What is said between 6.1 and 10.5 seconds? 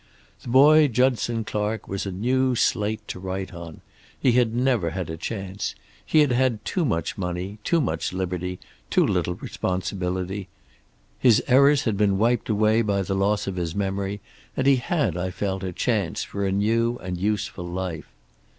had had too much money, too much liberty, too little responsibility.